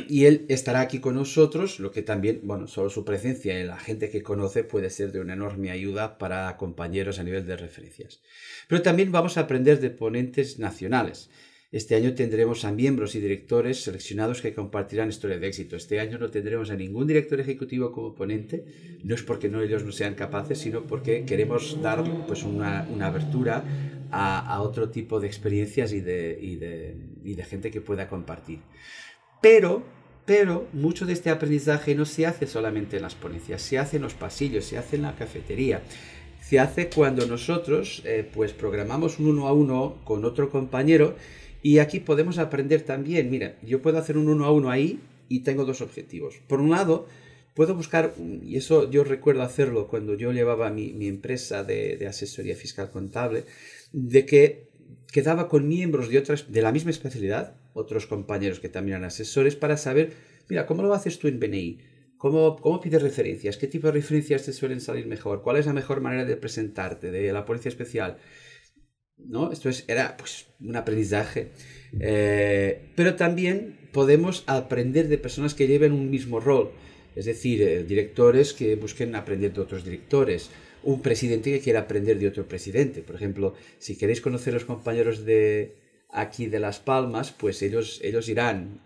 y 0.08 0.24
él 0.26 0.46
estará 0.48 0.80
aquí 0.80 1.00
con 1.00 1.14
nosotros, 1.14 1.80
lo 1.80 1.90
que 1.90 2.02
también, 2.02 2.40
bueno, 2.44 2.66
solo 2.66 2.90
su 2.90 3.04
presencia 3.04 3.58
y 3.58 3.64
la 3.64 3.78
gente 3.78 4.10
que 4.10 4.22
conoce 4.22 4.64
puede 4.64 4.90
ser 4.90 5.12
de 5.12 5.20
una 5.20 5.34
enorme 5.34 5.70
ayuda 5.70 6.18
para 6.18 6.56
compañeros 6.56 7.18
a 7.18 7.24
nivel 7.24 7.46
de 7.46 7.56
referencias. 7.56 8.20
Pero 8.68 8.82
también 8.82 9.10
vamos 9.12 9.36
a 9.36 9.42
aprender 9.42 9.80
de 9.80 9.90
ponentes 9.90 10.58
nacionales. 10.58 11.30
Este 11.72 11.94
año 11.94 12.12
tendremos 12.12 12.66
a 12.66 12.70
miembros 12.70 13.14
y 13.14 13.20
directores 13.20 13.82
seleccionados 13.82 14.42
que 14.42 14.52
compartirán 14.52 15.08
historia 15.08 15.38
de 15.38 15.46
éxito. 15.46 15.74
Este 15.74 16.00
año 16.00 16.18
no 16.18 16.30
tendremos 16.30 16.70
a 16.70 16.76
ningún 16.76 17.06
director 17.06 17.40
ejecutivo 17.40 17.92
como 17.92 18.14
ponente, 18.14 18.66
no 19.02 19.14
es 19.14 19.22
porque 19.22 19.46
ellos 19.46 19.82
no 19.82 19.90
sean 19.90 20.14
capaces, 20.14 20.58
sino 20.58 20.82
porque 20.82 21.24
queremos 21.24 21.80
dar 21.80 22.04
pues, 22.26 22.42
una, 22.42 22.80
abertura 23.00 23.64
a, 24.10 24.60
otro 24.60 24.90
tipo 24.90 25.18
de 25.18 25.28
experiencias 25.28 25.94
y 25.94 26.02
de, 26.02 26.38
y 26.42 26.56
de, 27.34 27.44
gente 27.44 27.70
que 27.70 27.80
pueda 27.80 28.06
compartir. 28.06 28.58
Pero, 29.40 29.82
pero 30.26 30.68
mucho 30.74 31.06
de 31.06 31.14
este 31.14 31.30
aprendizaje 31.30 31.94
no 31.94 32.04
se 32.04 32.26
hace 32.26 32.46
solamente 32.46 32.96
en 32.96 33.02
las 33.02 33.14
ponencias, 33.14 33.62
se 33.62 33.78
hace 33.78 33.96
en 33.96 34.02
los 34.02 34.12
pasillos, 34.12 34.66
se 34.66 34.76
hace 34.76 34.96
en 34.96 35.02
la 35.02 35.16
cafetería 35.16 35.80
se 36.42 36.58
hace 36.58 36.90
cuando 36.90 37.24
nosotros 37.26 38.02
eh, 38.04 38.28
pues 38.34 38.52
programamos 38.52 39.20
un 39.20 39.28
uno 39.28 39.46
a 39.46 39.52
uno 39.52 39.98
con 40.04 40.24
otro 40.24 40.50
compañero 40.50 41.14
y 41.62 41.78
aquí 41.78 42.00
podemos 42.00 42.38
aprender 42.38 42.82
también, 42.82 43.30
mira, 43.30 43.56
yo 43.62 43.80
puedo 43.80 43.98
hacer 43.98 44.18
un 44.18 44.28
uno 44.28 44.44
a 44.44 44.52
uno 44.52 44.70
ahí 44.70 45.00
y 45.28 45.40
tengo 45.40 45.64
dos 45.64 45.80
objetivos. 45.80 46.40
Por 46.48 46.60
un 46.60 46.70
lado, 46.70 47.06
puedo 47.54 47.74
buscar, 47.74 48.14
y 48.42 48.56
eso 48.56 48.90
yo 48.90 49.04
recuerdo 49.04 49.42
hacerlo 49.42 49.86
cuando 49.86 50.14
yo 50.14 50.32
llevaba 50.32 50.70
mi, 50.70 50.92
mi 50.92 51.06
empresa 51.06 51.64
de, 51.64 51.96
de, 51.96 52.06
asesoría 52.06 52.56
fiscal 52.56 52.90
contable, 52.90 53.44
de 53.92 54.26
que 54.26 54.68
quedaba 55.12 55.48
con 55.48 55.68
miembros 55.68 56.08
de 56.08 56.18
otras, 56.18 56.50
de 56.50 56.62
la 56.62 56.72
misma 56.72 56.90
especialidad, 56.90 57.56
otros 57.74 58.06
compañeros 58.06 58.60
que 58.60 58.68
también 58.68 58.96
eran 58.96 59.06
asesores 59.06 59.56
para 59.56 59.76
saber, 59.76 60.12
mira, 60.48 60.66
¿cómo 60.66 60.82
lo 60.82 60.94
haces 60.94 61.18
tú 61.18 61.28
en 61.28 61.38
BNI? 61.38 61.78
¿Cómo, 62.16 62.56
¿Cómo 62.56 62.80
pides 62.80 63.02
referencias? 63.02 63.56
¿Qué 63.56 63.66
tipo 63.66 63.88
de 63.88 63.94
referencias 63.94 64.44
te 64.44 64.52
suelen 64.52 64.80
salir 64.80 65.06
mejor? 65.06 65.42
¿Cuál 65.42 65.56
es 65.56 65.66
la 65.66 65.72
mejor 65.72 66.00
manera 66.00 66.24
de 66.24 66.36
presentarte 66.36 67.10
de 67.10 67.32
la 67.32 67.44
policía 67.44 67.68
especial? 67.68 68.18
¿No? 69.28 69.52
Esto 69.52 69.68
es, 69.68 69.84
era 69.88 70.16
pues, 70.16 70.46
un 70.60 70.76
aprendizaje. 70.76 71.50
Eh, 72.00 72.90
pero 72.94 73.14
también 73.16 73.78
podemos 73.92 74.44
aprender 74.46 75.08
de 75.08 75.18
personas 75.18 75.54
que 75.54 75.66
lleven 75.66 75.92
un 75.92 76.10
mismo 76.10 76.40
rol. 76.40 76.70
Es 77.14 77.26
decir, 77.26 77.62
eh, 77.62 77.84
directores 77.84 78.52
que 78.52 78.76
busquen 78.76 79.14
aprender 79.14 79.52
de 79.52 79.60
otros 79.60 79.84
directores. 79.84 80.50
Un 80.82 81.02
presidente 81.02 81.52
que 81.52 81.60
quiera 81.60 81.80
aprender 81.80 82.18
de 82.18 82.28
otro 82.28 82.48
presidente. 82.48 83.02
Por 83.02 83.16
ejemplo, 83.16 83.54
si 83.78 83.96
queréis 83.96 84.20
conocer 84.20 84.52
a 84.52 84.56
los 84.56 84.64
compañeros 84.64 85.24
de, 85.24 85.74
aquí 86.12 86.46
de 86.46 86.60
Las 86.60 86.78
Palmas, 86.78 87.32
pues 87.32 87.62
ellos, 87.62 87.98
ellos 88.04 88.28
irán, 88.28 88.82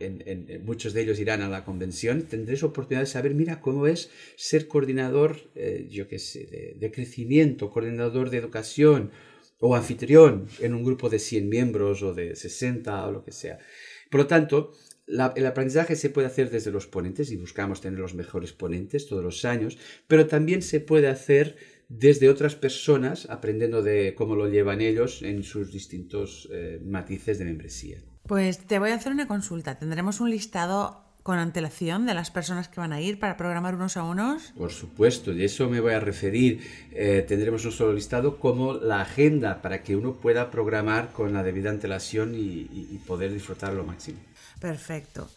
muchos 0.64 0.92
de 0.94 1.02
ellos 1.02 1.18
irán 1.18 1.42
a 1.42 1.48
la 1.48 1.64
convención, 1.64 2.22
tendréis 2.22 2.62
oportunidad 2.62 3.02
de 3.02 3.06
saber, 3.06 3.34
mira, 3.34 3.60
cómo 3.60 3.88
es 3.88 4.10
ser 4.36 4.68
coordinador, 4.68 5.38
eh, 5.56 5.88
yo 5.90 6.06
qué 6.06 6.20
sé, 6.20 6.74
de, 6.78 6.90
crecimiento, 6.92 7.70
coordinador 7.70 8.30
de 8.30 8.38
educación 8.38 9.10
o 9.58 9.74
anfitrión 9.74 10.48
en 10.60 10.74
un 10.74 10.84
grupo 10.84 11.08
de 11.08 11.18
100 11.18 11.48
miembros 11.48 12.02
o 12.02 12.14
de 12.14 12.36
60 12.36 13.06
o 13.06 13.12
lo 13.12 13.24
que 13.24 13.32
sea. 13.32 13.58
Por 14.10 14.20
lo 14.20 14.26
tanto, 14.26 14.72
el 15.06 15.46
aprendizaje 15.46 15.96
se 15.96 16.10
puede 16.10 16.26
hacer 16.26 16.50
desde 16.50 16.72
los 16.72 16.86
ponentes 16.86 17.30
y 17.30 17.36
buscamos 17.36 17.80
tener 17.80 17.98
los 17.98 18.14
mejores 18.14 18.52
ponentes 18.52 19.06
todos 19.06 19.22
los 19.22 19.44
años, 19.44 19.78
pero 20.08 20.26
también 20.26 20.62
se 20.62 20.80
puede 20.80 21.08
hacer 21.08 21.56
desde 21.88 22.28
otras 22.28 22.56
personas, 22.56 23.30
aprendiendo 23.30 23.82
de 23.82 24.14
cómo 24.16 24.34
lo 24.34 24.48
llevan 24.48 24.80
ellos 24.80 25.22
en 25.22 25.44
sus 25.44 25.72
distintos 25.72 26.48
eh, 26.52 26.80
matices 26.84 27.38
de 27.38 27.44
membresía. 27.44 27.98
Pues 28.24 28.58
te 28.66 28.80
voy 28.80 28.90
a 28.90 28.96
hacer 28.96 29.12
una 29.12 29.28
consulta. 29.28 29.78
¿Tendremos 29.78 30.18
un 30.18 30.30
listado 30.30 31.05
con 31.26 31.40
antelación 31.40 32.06
de 32.06 32.14
las 32.14 32.30
personas 32.30 32.68
que 32.68 32.78
van 32.78 32.92
a 32.92 33.00
ir 33.00 33.18
para 33.18 33.36
programar 33.36 33.74
unos 33.74 33.96
a 33.96 34.04
unos? 34.04 34.52
Por 34.56 34.70
supuesto, 34.70 35.34
de 35.34 35.44
eso 35.44 35.68
me 35.68 35.80
voy 35.80 35.92
a 35.92 35.98
referir. 35.98 36.60
Eh, 36.92 37.24
tendremos 37.26 37.64
un 37.64 37.72
solo 37.72 37.94
listado 37.94 38.38
como 38.38 38.74
la 38.74 39.00
agenda 39.00 39.60
para 39.60 39.82
que 39.82 39.96
uno 39.96 40.12
pueda 40.12 40.52
programar 40.52 41.12
con 41.12 41.32
la 41.32 41.42
debida 41.42 41.70
antelación 41.70 42.36
y, 42.36 43.00
poder 43.08 43.32
disfrutar 43.32 43.72
lo 43.72 43.82
máximo. 43.82 44.20
Perfecto. 44.60 45.28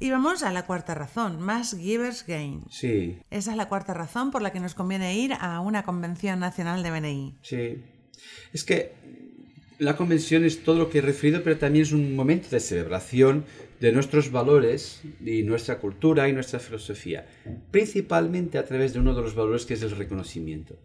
Y 0.00 0.10
vamos 0.10 0.42
a 0.42 0.50
la 0.50 0.66
cuarta 0.66 0.92
razón, 0.96 1.40
más 1.40 1.76
givers 1.76 2.26
gain. 2.26 2.64
Sí. 2.68 3.20
Esa 3.30 3.52
es 3.52 3.56
la 3.56 3.68
cuarta 3.68 3.94
razón 3.94 4.32
por 4.32 4.42
la 4.42 4.50
que 4.50 4.58
nos 4.58 4.74
conviene 4.74 5.16
ir 5.16 5.34
a 5.38 5.60
una 5.60 5.84
convención 5.84 6.40
nacional 6.40 6.82
de 6.82 6.90
BNI. 6.90 7.34
Sí. 7.42 7.80
Es 8.52 8.64
que 8.64 8.92
la 9.82 9.96
convención 9.96 10.44
es 10.44 10.62
todo 10.62 10.78
lo 10.78 10.90
que 10.90 10.98
he 10.98 11.02
referido, 11.02 11.42
pero 11.42 11.58
también 11.58 11.84
es 11.84 11.92
un 11.92 12.14
momento 12.14 12.48
de 12.50 12.60
celebración 12.60 13.44
de 13.82 13.90
nuestros 13.90 14.30
valores 14.30 15.02
y 15.26 15.42
nuestra 15.42 15.80
cultura 15.80 16.28
y 16.28 16.32
nuestra 16.32 16.60
filosofía, 16.60 17.26
principalmente 17.72 18.56
a 18.56 18.64
través 18.64 18.92
de 18.92 19.00
uno 19.00 19.12
de 19.12 19.22
los 19.22 19.34
valores 19.34 19.66
que 19.66 19.74
es 19.74 19.82
el 19.82 19.90
reconocimiento. 19.90 20.78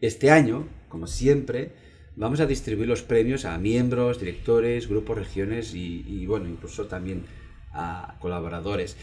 Este 0.00 0.32
año, 0.32 0.66
como 0.88 1.06
siempre, 1.06 1.70
vamos 2.16 2.40
a 2.40 2.46
distribuir 2.46 2.88
los 2.88 3.02
premios 3.02 3.44
a 3.44 3.56
miembros, 3.56 4.18
directores, 4.18 4.88
grupos, 4.88 5.16
regiones 5.16 5.74
y, 5.76 6.26
bueno, 6.26 6.48
incluso 6.48 6.86
también 6.86 7.22
a 7.70 8.16
colaboradores. 8.18 8.96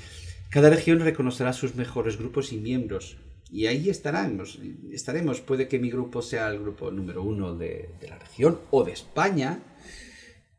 Cada 0.50 0.70
región 0.70 1.00
reconocerá 1.00 1.54
sus 1.54 1.74
mejores 1.76 2.18
grupos 2.18 2.52
y 2.52 2.58
miembros. 2.58 3.16
Y 3.50 3.68
ahí 3.68 3.90
estaremos, 3.90 4.60
estaremos. 4.92 5.40
Puede 5.40 5.70
que 5.70 5.80
mi 5.80 5.90
grupo 5.90 6.22
sea 6.22 6.50
el 6.50 6.60
grupo 6.60 6.92
número 6.92 7.24
uno 7.24 7.56
de, 7.56 7.92
la 8.10 8.20
región 8.20 8.60
o 8.72 8.84
de 8.84 8.92
España. 8.92 9.64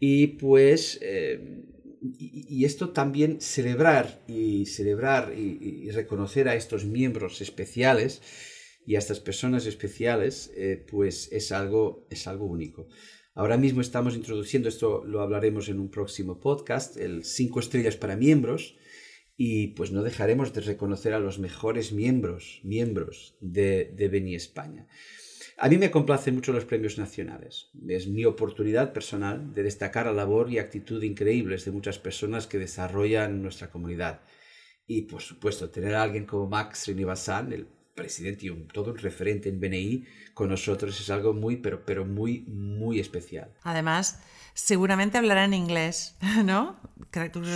Y 0.00 0.28
pues, 0.28 0.98
eh, 1.02 1.66
y, 2.00 2.64
esto 2.64 2.90
también 2.90 3.40
celebrar 3.40 4.22
y 4.28 4.66
celebrar 4.66 5.32
y, 5.36 5.90
reconocer 5.90 6.48
a 6.48 6.54
estos 6.54 6.84
miembros 6.84 7.40
especiales 7.40 8.22
y 8.86 8.96
a 8.96 8.98
estas 8.98 9.20
personas 9.20 9.66
especiales, 9.66 10.50
eh, 10.56 10.84
pues 10.90 11.30
es 11.32 11.52
algo, 11.52 12.06
es 12.10 12.26
algo 12.26 12.46
único. 12.46 12.88
Ahora 13.34 13.56
mismo 13.56 13.80
estamos 13.80 14.16
introduciendo, 14.16 14.68
esto 14.68 15.04
lo 15.04 15.20
hablaremos 15.20 15.68
en 15.68 15.78
un 15.78 15.90
próximo 15.90 16.40
podcast, 16.40 16.96
el 16.96 17.24
5 17.24 17.60
estrellas 17.60 17.96
para 17.96 18.16
miembros, 18.16 18.76
y 19.36 19.68
pues 19.68 19.92
no 19.92 20.02
dejaremos 20.02 20.52
de 20.52 20.62
reconocer 20.62 21.12
a 21.14 21.20
los 21.20 21.38
mejores 21.38 21.92
miembros, 21.92 22.60
miembros 22.64 23.36
de, 23.40 23.92
de 23.94 24.08
Beni 24.08 24.34
España. 24.34 24.88
A 25.60 25.68
mí 25.68 25.76
me 25.76 25.90
complacen 25.90 26.36
mucho 26.36 26.52
los 26.52 26.64
premios 26.64 26.98
nacionales. 26.98 27.70
Es 27.88 28.06
mi 28.06 28.24
oportunidad 28.24 28.92
personal 28.92 29.52
de 29.52 29.64
destacar 29.64 30.06
la 30.06 30.12
labor 30.12 30.52
y 30.52 30.58
actitud 30.58 31.02
increíbles 31.02 31.64
de 31.64 31.72
muchas 31.72 31.98
personas 31.98 32.46
que 32.46 32.60
desarrollan 32.60 33.42
nuestra 33.42 33.68
comunidad. 33.68 34.20
Y 34.86 35.02
por 35.02 35.20
supuesto, 35.20 35.68
tener 35.68 35.96
a 35.96 36.04
alguien 36.04 36.26
como 36.26 36.46
Max 36.46 36.84
Srinivasan, 36.84 37.52
el 37.52 37.66
presidente 37.98 38.46
y 38.46 38.50
todo 38.72 38.92
un 38.92 38.98
referente 38.98 39.48
en 39.48 39.60
BNI 39.60 40.04
con 40.34 40.48
nosotros 40.48 40.98
es 41.00 41.10
algo 41.10 41.32
muy, 41.34 41.56
pero, 41.56 41.84
pero 41.84 42.04
muy, 42.04 42.40
muy 42.42 43.00
especial. 43.00 43.50
Además, 43.64 44.20
seguramente 44.54 45.18
hablará 45.18 45.44
en 45.44 45.54
inglés, 45.54 46.16
¿no? 46.44 46.76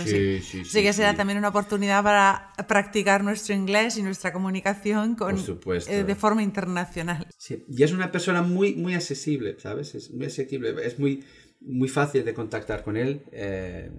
Sí, 0.05 0.41
sí, 0.41 0.65
sí. 0.65 0.81
que 0.81 0.93
será 0.93 1.15
también 1.15 1.37
una 1.37 1.49
oportunidad 1.49 2.03
para 2.03 2.49
practicar 2.67 3.23
nuestro 3.23 3.53
inglés 3.53 3.97
y 3.97 4.03
nuestra 4.03 4.33
comunicación 4.33 5.15
con, 5.15 5.37
eh, 5.37 6.03
de 6.03 6.15
forma 6.15 6.43
internacional. 6.43 7.27
Sí, 7.37 7.63
y 7.69 7.83
es 7.83 7.91
una 7.91 8.11
persona 8.11 8.41
muy, 8.41 8.75
muy 8.75 8.93
accesible, 8.95 9.57
¿sabes? 9.59 9.95
Es 9.95 10.11
muy 10.11 10.25
accesible, 10.25 10.73
es 10.83 10.97
muy, 10.97 11.23
muy 11.61 11.87
fácil 11.87 12.25
de 12.25 12.33
contactar 12.33 12.83
con 12.83 12.97
él 12.97 13.21
eh, 13.31 13.89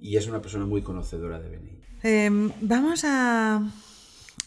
y 0.00 0.16
es 0.16 0.26
una 0.26 0.40
persona 0.40 0.64
muy 0.66 0.82
conocedora 0.82 1.38
de 1.40 1.48
BNI. 1.48 1.76
Em, 2.02 2.52
vamos 2.60 3.02
a 3.04 3.62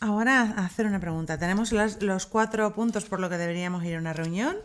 Ahora 0.02 0.42
hacer 0.58 0.86
una 0.86 1.00
pregunta. 1.00 1.38
Tenemos 1.38 1.74
los, 1.74 2.26
cuatro 2.26 2.74
puntos 2.74 3.06
por 3.06 3.20
lo 3.20 3.30
que 3.30 3.38
deberíamos 3.38 3.84
ir 3.84 3.96
a 3.96 4.00
una 4.00 4.14
reunión, 4.14 4.56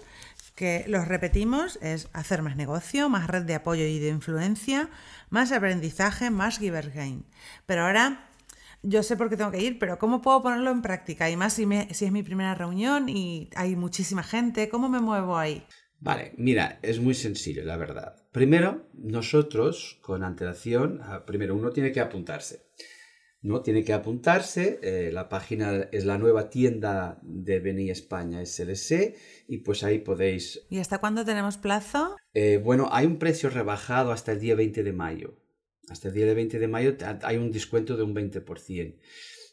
que 0.54 0.84
los 0.86 1.08
repetimos, 1.08 1.78
es 1.82 2.08
hacer 2.12 2.42
más 2.42 2.56
negocio, 2.56 3.08
más 3.08 3.26
red 3.26 3.42
de 3.42 3.56
apoyo 3.56 3.84
y 3.84 3.98
de 3.98 4.10
influencia, 4.10 4.88
más 5.30 5.50
aprendizaje, 5.50 6.30
más 6.30 6.58
giver 6.58 6.92
gain. 6.92 7.24
Pero 7.66 7.82
ahora 7.82 8.28
yo 8.82 9.02
sé 9.02 9.16
por 9.16 9.28
qué 9.28 9.36
tengo 9.36 9.50
que 9.50 9.60
ir, 9.60 9.80
pero 9.80 9.98
¿cómo 9.98 10.22
puedo 10.22 10.40
ponerlo 10.42 10.70
en 10.70 10.82
práctica? 10.82 11.28
Y 11.28 11.36
más 11.36 11.54
si, 11.54 11.66
si 11.90 12.04
es 12.04 12.12
mi 12.12 12.22
primera 12.22 12.54
reunión 12.54 13.08
y 13.08 13.50
hay 13.56 13.74
muchísima 13.74 14.22
gente, 14.22 14.68
¿cómo 14.68 14.88
me 14.88 15.00
muevo 15.00 15.36
ahí? 15.36 15.66
Vale, 15.98 16.34
mira, 16.36 16.78
es 16.82 17.00
muy 17.00 17.14
sencillo, 17.14 17.64
la 17.64 17.76
verdad. 17.76 18.14
Primero, 18.30 18.86
nosotros, 18.92 19.98
con 20.02 20.22
antelación, 20.22 21.00
primero 21.26 21.56
uno 21.56 21.70
tiene 21.70 21.92
que 21.92 22.00
apuntarse. 22.00 22.66
¿No? 23.44 23.60
Tiene 23.60 23.84
que 23.84 23.92
apuntarse, 23.92 24.80
eh, 24.82 25.10
la 25.12 25.28
página 25.28 25.86
es 25.92 26.06
la 26.06 26.16
nueva 26.16 26.48
tienda 26.48 27.20
de 27.22 27.60
Beni 27.60 27.90
España 27.90 28.44
SLC 28.44 29.14
y 29.46 29.58
pues 29.58 29.84
ahí 29.84 29.98
podéis... 29.98 30.62
¿Y 30.70 30.78
hasta 30.78 30.98
cuándo 30.98 31.26
tenemos 31.26 31.58
plazo? 31.58 32.16
Eh, 32.32 32.56
bueno, 32.56 32.88
hay 32.90 33.04
un 33.04 33.18
precio 33.18 33.50
rebajado 33.50 34.12
hasta 34.12 34.32
el 34.32 34.40
día 34.40 34.54
20 34.54 34.82
de 34.82 34.92
mayo. 34.94 35.36
Hasta 35.90 36.08
el 36.08 36.14
día 36.14 36.32
20 36.32 36.58
de 36.58 36.68
mayo 36.68 36.96
hay 37.22 37.36
un 37.36 37.52
descuento 37.52 37.98
de 37.98 38.02
un 38.02 38.14
20%. 38.14 38.96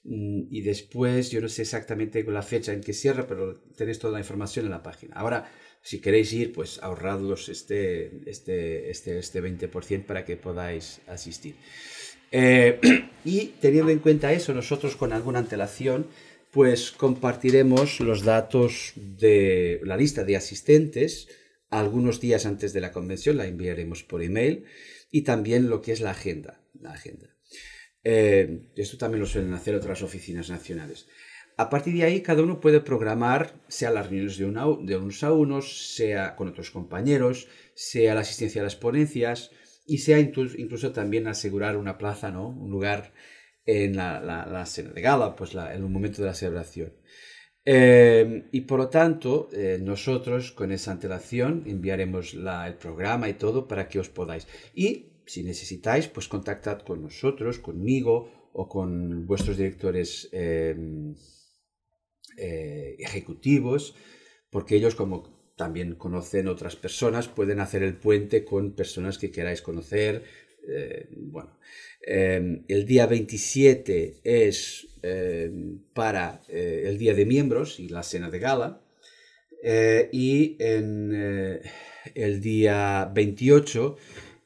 Mm, 0.04 0.44
y 0.50 0.62
después, 0.62 1.30
yo 1.30 1.42
no 1.42 1.50
sé 1.50 1.64
exactamente 1.64 2.24
la 2.24 2.44
fecha 2.44 2.72
en 2.72 2.80
que 2.80 2.94
cierra, 2.94 3.28
pero 3.28 3.60
tenéis 3.76 4.00
toda 4.00 4.14
la 4.14 4.20
información 4.20 4.66
en 4.66 4.72
la 4.72 4.84
página. 4.84 5.16
Ahora, 5.18 5.52
si 5.82 6.00
queréis 6.00 6.32
ir, 6.32 6.54
pues 6.54 6.80
ahorradlos 6.82 7.50
este, 7.50 8.30
este, 8.30 8.90
este, 8.90 9.20
este 9.20 9.44
20% 9.44 10.06
para 10.06 10.24
que 10.24 10.38
podáis 10.38 11.02
asistir. 11.08 11.56
Eh, 12.32 12.80
y 13.26 13.48
teniendo 13.60 13.92
en 13.92 14.00
cuenta 14.00 14.34
eso, 14.34 14.54
nosotros 14.54 14.96
con 14.96 15.14
alguna 15.14 15.40
antelación, 15.40 16.08
pues 16.52 16.92
compartiremos 16.92 18.00
los 18.00 18.24
datos 18.24 18.94
de 18.96 19.80
la 19.84 19.98
lista 19.98 20.24
de 20.24 20.36
asistentes 20.36 21.28
algunos 21.70 22.20
días 22.20 22.46
antes 22.46 22.74
de 22.74 22.82
la 22.82 22.92
convención, 22.92 23.38
la 23.38 23.48
enviaremos 23.48 24.04
por 24.04 24.22
email, 24.22 24.66
y 25.10 25.22
también 25.22 25.70
lo 25.70 25.82
que 25.82 25.94
es 25.94 26.02
la 26.02 26.12
agenda. 26.12 26.62
La 26.80 26.92
agenda. 26.92 27.28
Eh, 28.04 28.64
esto 28.76 28.98
también 28.98 29.22
lo 29.22 29.26
suelen 29.26 29.54
hacer 29.54 29.76
otras 29.76 30.02
oficinas 30.02 30.50
nacionales. 30.50 31.08
A 31.58 31.70
partir 31.70 31.94
de 31.94 32.04
ahí, 32.04 32.22
cada 32.22 32.44
uno 32.44 32.60
puede 32.60 32.82
programar, 32.82 33.54
sea 33.68 33.92
las 33.92 34.08
reuniones 34.08 34.38
de, 34.38 34.46
de 34.46 34.98
unos 34.98 35.24
a 35.24 35.32
unos, 35.32 35.96
sea 35.96 36.36
con 36.36 36.48
otros 36.50 36.72
compañeros, 36.72 37.48
sea 37.74 38.16
la 38.16 38.22
asistencia 38.22 38.62
a 38.62 38.64
las 38.64 38.76
ponencias, 38.76 39.52
y 39.86 40.00
sea 40.00 40.20
incluso, 40.20 40.92
también 40.92 41.28
asegurar 41.28 41.78
una 41.78 41.98
plaza, 41.98 42.32
¿no? 42.32 42.50
Un 42.50 42.72
lugar 42.72 43.14
en 43.66 43.96
la, 43.96 44.20
la, 44.20 44.66
cena 44.66 44.92
de 44.92 45.02
gala, 45.02 45.36
pues 45.36 45.56
en 45.56 45.84
un 45.84 45.92
momento 45.92 46.22
de 46.22 46.28
la 46.28 46.34
celebración. 46.34 46.94
Eh, 47.64 48.48
y 48.52 48.62
por 48.62 48.80
lo 48.80 48.90
tanto, 48.90 49.50
eh, 49.54 49.78
nosotros 49.82 50.52
con 50.52 50.72
esa 50.72 50.92
antelación 50.92 51.64
enviaremos 51.68 52.34
el 52.34 52.76
programa 52.76 53.30
y 53.30 53.36
todo 53.36 53.68
para 53.68 53.88
que 53.88 54.00
os 54.00 54.10
podáis. 54.10 54.48
Y 54.74 55.22
si 55.26 55.44
necesitáis, 55.44 56.08
pues 56.08 56.28
contactad 56.28 56.80
con 56.82 57.02
nosotros, 57.02 57.60
conmigo 57.60 58.50
o 58.54 58.68
con 58.68 59.28
vuestros 59.28 59.58
directores 59.58 60.30
eh, 60.34 60.76
ejecutivos, 62.38 63.96
porque 64.50 64.76
ellos 64.76 64.96
como 64.96 65.41
también 65.62 65.94
conocen 65.94 66.48
otras 66.48 66.76
personas, 66.76 67.28
pueden 67.28 67.60
hacer 67.60 67.84
el 67.84 67.94
puente 67.94 68.44
con 68.44 68.72
personas 68.72 69.20
que 69.20 69.30
queráis 69.30 69.62
conocer 69.62 70.24
eh, 70.68 71.08
bueno, 71.12 71.52
em, 72.02 72.64
el 72.68 72.86
día 72.86 73.06
27 73.06 74.22
es 74.24 74.88
em, 75.04 75.80
para 75.94 76.42
eh, 76.48 76.86
el 76.88 76.98
día 76.98 77.14
de 77.14 77.28
miembros 77.28 77.80
y 77.80 77.90
la 77.90 78.02
cena 78.02 78.32
de 78.32 78.40
gala. 78.40 78.82
Eh, 79.64 80.10
y 80.12 80.58
en 80.60 81.62
el 82.16 82.42
día 82.42 83.12
28 83.14 83.98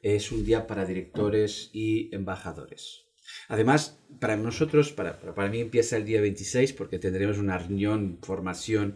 es 0.02 0.32
un 0.34 0.44
día 0.44 0.68
para 0.68 0.86
directores 0.86 1.70
y 1.72 2.14
embajadores. 2.14 3.06
Además, 3.48 4.00
para 4.20 4.36
nosotros, 4.36 4.92
para, 4.92 5.20
para 5.20 5.50
mí 5.50 5.62
empieza 5.62 5.96
el 5.96 6.06
día 6.06 6.20
26 6.20 6.74
porque 6.74 7.00
tendremos 7.00 7.38
una 7.38 7.58
reunión, 7.58 8.20
formación 8.22 8.96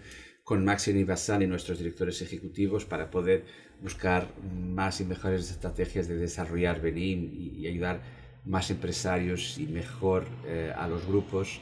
con 0.49 0.65
Bassan 0.65 1.43
y 1.43 1.45
nuestros 1.45 1.77
directores 1.77 2.23
ejecutivos 2.23 2.83
para 2.83 3.11
poder 3.11 3.45
buscar 3.83 4.29
más 4.51 4.99
y 4.99 5.05
mejores 5.05 5.51
estrategias 5.51 6.07
de 6.07 6.15
desarrollar 6.15 6.81
Benin 6.81 7.31
y, 7.55 7.67
ayudar 7.67 8.01
más 8.45 8.71
empresarios 8.71 9.59
y 9.59 9.67
mejor 9.67 10.25
eh, 10.47 10.73
a 10.75 10.87
los 10.87 11.05
grupos 11.05 11.61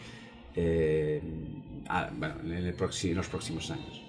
eh, 0.56 1.22
en, 1.22 3.16
los 3.18 3.28
próximos 3.28 3.72
años. 3.72 4.02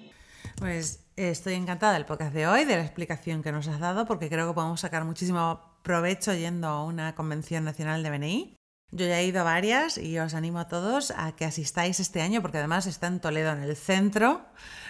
Pues 0.55 1.03
estoy 1.17 1.55
encantada 1.55 1.95
del 1.95 2.05
podcast 2.05 2.33
de 2.33 2.47
hoy, 2.47 2.63
de 2.63 2.77
la 2.77 2.83
explicación 2.83 3.43
que 3.43 3.51
nos 3.51 3.67
has 3.67 3.81
dado, 3.81 4.05
porque 4.05 4.29
creo 4.29 4.47
que 4.47 4.53
podemos 4.53 4.79
sacar 4.79 5.03
muchísimo 5.03 5.59
provecho 5.83 6.33
yendo 6.33 6.67
a 6.69 6.85
una 6.85 7.15
convención 7.15 7.65
nacional 7.65 8.01
de 8.01 8.11
BNI. 8.11 8.58
Yo 8.91 9.05
ya 9.05 9.21
he 9.21 9.27
ido 9.27 9.41
a 9.41 9.43
varias 9.43 9.97
y 9.97 10.17
os 10.17 10.33
animo 10.33 10.59
a 10.59 10.67
todos 10.67 11.11
a 11.11 11.35
que 11.35 11.45
asistáis 11.45 11.99
este 11.99 12.21
año, 12.21 12.41
porque 12.41 12.57
además 12.57 12.87
está 12.87 13.07
en 13.07 13.19
Toledo, 13.19 13.51
en 13.51 13.63
el 13.63 13.75
centro, 13.75 14.41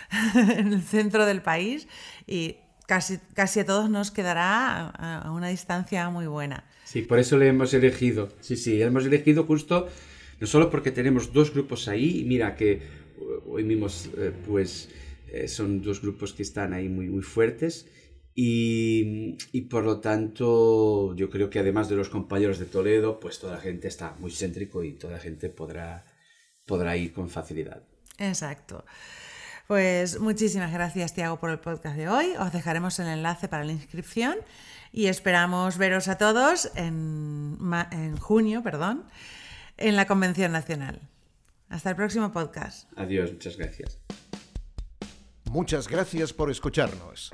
en 0.35 0.73
el 0.73 0.81
centro 0.83 1.25
del 1.25 1.41
país, 1.41 1.87
y 2.25 2.57
casi, 2.87 3.19
casi 3.33 3.59
a 3.59 3.65
todos 3.65 3.89
nos 3.89 4.11
quedará 4.11 4.89
a 4.89 5.31
una 5.31 5.49
distancia 5.49 6.09
muy 6.09 6.27
buena. 6.27 6.63
Sí, 6.85 7.01
por 7.03 7.19
eso 7.19 7.37
le 7.37 7.47
hemos 7.47 7.73
elegido. 7.73 8.29
Sí, 8.39 8.55
sí, 8.55 8.81
hemos 8.81 9.05
elegido 9.05 9.43
justo, 9.43 9.87
no 10.39 10.47
solo 10.47 10.69
porque 10.71 10.91
tenemos 10.91 11.33
dos 11.33 11.53
grupos 11.53 11.87
ahí, 11.87 12.23
mira 12.25 12.55
que 12.55 12.81
hoy 13.47 13.63
mismo, 13.63 13.87
eh, 14.17 14.31
pues, 14.47 14.89
eh, 15.27 15.47
son 15.47 15.81
dos 15.81 16.01
grupos 16.01 16.33
que 16.33 16.43
están 16.43 16.73
ahí 16.73 16.89
muy, 16.89 17.07
muy 17.07 17.21
fuertes. 17.21 17.85
Y, 18.41 19.35
y, 19.51 19.61
por 19.63 19.83
lo 19.83 19.99
tanto, 19.99 21.13
yo 21.13 21.29
creo 21.29 21.49
que 21.49 21.59
además 21.59 21.89
de 21.89 21.97
los 21.97 22.07
compañeros 22.07 22.57
de 22.57 22.67
Toledo, 22.67 23.19
pues 23.19 23.37
toda 23.37 23.55
la 23.55 23.59
gente 23.59 23.89
está 23.89 24.15
muy 24.17 24.31
céntrico 24.31 24.81
y 24.81 24.93
toda 24.93 25.11
la 25.11 25.19
gente 25.19 25.49
podrá, 25.49 26.05
podrá 26.65 26.95
ir 26.95 27.11
con 27.11 27.29
facilidad. 27.29 27.83
Exacto. 28.17 28.85
Pues 29.67 30.21
muchísimas 30.21 30.71
gracias, 30.71 31.13
Tiago, 31.13 31.37
por 31.37 31.49
el 31.49 31.59
podcast 31.59 31.97
de 31.97 32.07
hoy. 32.07 32.27
Os 32.39 32.53
dejaremos 32.53 32.97
el 32.99 33.07
enlace 33.07 33.49
para 33.49 33.65
la 33.65 33.73
inscripción 33.73 34.37
y 34.93 35.07
esperamos 35.07 35.77
veros 35.77 36.07
a 36.07 36.17
todos 36.17 36.71
en, 36.75 37.57
en 37.91 38.17
junio, 38.19 38.63
perdón, 38.63 39.03
en 39.75 39.97
la 39.97 40.07
Convención 40.07 40.53
Nacional. 40.53 41.01
Hasta 41.67 41.89
el 41.89 41.97
próximo 41.97 42.31
podcast. 42.31 42.89
Adiós, 42.95 43.33
muchas 43.33 43.57
gracias. 43.57 43.99
Muchas 45.43 45.89
gracias 45.89 46.31
por 46.31 46.49
escucharnos. 46.49 47.33